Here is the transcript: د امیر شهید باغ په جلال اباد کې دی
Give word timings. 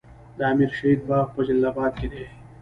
د 0.37 0.39
امیر 0.51 0.71
شهید 0.77 1.01
باغ 1.09 1.25
په 1.33 1.41
جلال 1.47 1.65
اباد 1.71 1.93
کې 1.99 2.07
دی 2.13 2.25